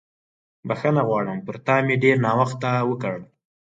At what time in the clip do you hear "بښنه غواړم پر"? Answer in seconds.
0.67-1.55